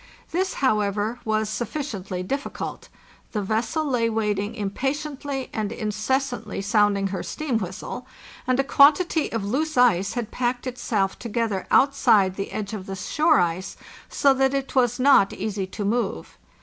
This, 0.31 0.55
however, 0.65 1.19
was 1.23 1.47
sufficiently 1.47 2.23
difh 2.23 2.51
cult. 2.53 2.89
The 3.33 3.43
vessel 3.43 3.85
lay 3.85 4.09
waiting 4.09 4.55
impatiently 4.55 5.51
and 5.53 5.71
incessant 5.71 6.47
ly 6.47 6.59
sounding 6.61 7.09
her 7.09 7.21
steam 7.21 7.59
whistle; 7.59 8.07
and 8.47 8.59
a 8.59 8.63
quantity 8.63 9.31
of 9.31 9.45
loose 9.45 9.77
ice 9.77 10.13
had 10.13 10.31
packed 10.31 10.65
itself 10.65 11.19
together 11.19 11.67
outside 11.69 12.35
the 12.35 12.51
edge 12.51 12.73
of 12.73 12.87
the 12.87 12.95
shore 12.95 13.39
ice, 13.39 13.77
so 14.09 14.33
that 14.33 14.55
it 14.55 14.73
was 14.73 14.99
not 14.99 15.33
easy 15.33 15.67
to 15.67 15.85
move. 15.85 16.35